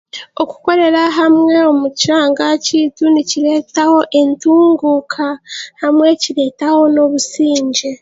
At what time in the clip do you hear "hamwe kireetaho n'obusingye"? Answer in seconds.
5.81-7.89